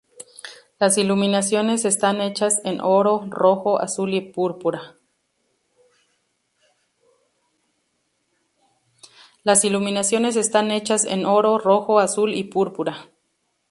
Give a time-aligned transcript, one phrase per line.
[0.79, 4.97] Las iluminaciones están hechas en oro, rojo, azul y púrpura.